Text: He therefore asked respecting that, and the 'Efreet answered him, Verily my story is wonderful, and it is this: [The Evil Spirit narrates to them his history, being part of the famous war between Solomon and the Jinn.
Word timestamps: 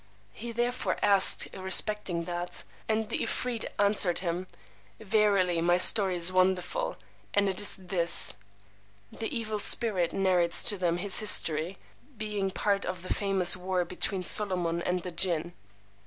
He 0.31 0.51
therefore 0.51 0.97
asked 1.03 1.47
respecting 1.55 2.23
that, 2.23 2.63
and 2.89 3.07
the 3.09 3.21
'Efreet 3.21 3.65
answered 3.77 4.17
him, 4.17 4.47
Verily 4.99 5.61
my 5.61 5.77
story 5.77 6.15
is 6.15 6.31
wonderful, 6.33 6.97
and 7.35 7.47
it 7.47 7.61
is 7.61 7.77
this: 7.77 8.33
[The 9.11 9.27
Evil 9.29 9.59
Spirit 9.59 10.11
narrates 10.11 10.63
to 10.63 10.77
them 10.79 10.97
his 10.97 11.19
history, 11.19 11.77
being 12.17 12.49
part 12.49 12.83
of 12.83 13.03
the 13.03 13.13
famous 13.13 13.55
war 13.55 13.85
between 13.85 14.23
Solomon 14.23 14.81
and 14.81 15.03
the 15.03 15.11
Jinn. 15.11 15.53